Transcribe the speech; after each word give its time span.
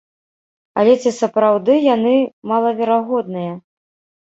Але 0.83 0.95
ці 1.03 1.11
сапраўды 1.17 1.77
яны 1.95 2.15
малаверагодныя? 2.55 3.51